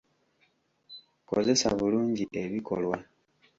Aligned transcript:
Kozesa 1.27 1.69
bulungi 1.79 2.25
ebikolwa. 2.43 2.97